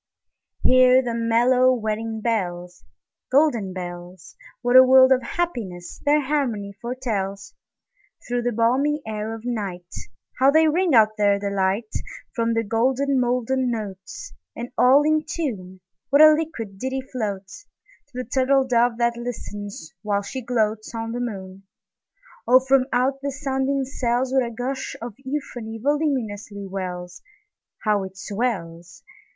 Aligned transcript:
Hear 0.63 1.03
the 1.03 1.13
mellow 1.13 1.71
wedding 1.75 2.21
bells, 2.21 2.83
Golden 3.31 3.71
bells! 3.71 4.35
What 4.63 4.75
a 4.75 4.81
world 4.81 5.11
of 5.11 5.21
happiness 5.21 6.01
their 6.03 6.21
harmony 6.21 6.73
foretells! 6.81 7.53
Through 8.27 8.41
the 8.41 8.51
balmy 8.51 9.03
air 9.05 9.31
of 9.35 9.43
nightHow 9.43 10.51
they 10.53 10.67
ring 10.67 10.95
out 10.95 11.17
their 11.17 11.37
delight! 11.37 11.93
From 12.33 12.55
the 12.55 12.63
molten 12.67 13.21
golden 13.21 13.69
notes, 13.69 14.33
And 14.55 14.71
all 14.75 15.03
in 15.03 15.23
tune, 15.23 15.81
What 16.09 16.23
a 16.23 16.33
liquid 16.33 16.79
ditty 16.79 17.01
floatsTo 17.15 17.65
the 18.15 18.23
turtle 18.23 18.65
dove 18.65 18.97
that 18.97 19.15
listens, 19.17 19.93
while 20.01 20.23
she 20.23 20.43
gloatsOn 20.43 21.13
the 21.13 21.19
moon! 21.19 21.61
Oh, 22.47 22.59
from 22.59 22.87
out 22.91 23.21
the 23.21 23.29
sounding 23.29 23.85
cells, 23.85 24.33
What 24.33 24.43
a 24.47 24.49
gush 24.49 24.95
of 24.99 25.13
euphony 25.19 25.77
voluminously 25.77 26.65
wells! 26.65 27.21
How 27.83 28.01
it 28.03 28.17
swells! 28.17 29.03